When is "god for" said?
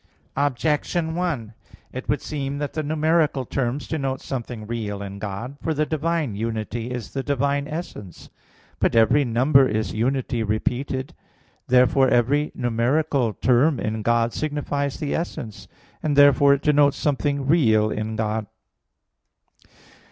5.19-5.75